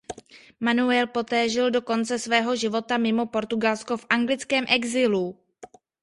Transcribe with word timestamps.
Manuel 0.67 1.07
poté 1.09 1.49
žil 1.49 1.71
do 1.71 1.81
konce 1.81 2.19
svého 2.19 2.55
života 2.55 2.97
mimo 2.97 3.25
Portugalsko 3.29 3.97
v 3.97 4.05
anglickém 4.09 4.65
exilu. 4.69 5.37